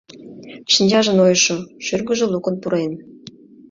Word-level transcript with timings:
Шинчаже 0.73 1.11
нойышо, 1.17 1.57
шӱргыжӧ 1.85 2.25
лукын 2.33 2.55
пурен. 2.61 2.91